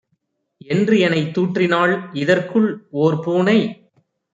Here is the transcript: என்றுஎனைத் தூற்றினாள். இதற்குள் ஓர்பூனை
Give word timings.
என்றுஎனைத் 0.67 1.31
தூற்றினாள். 1.37 1.95
இதற்குள் 2.13 2.69
ஓர்பூனை 2.93 3.59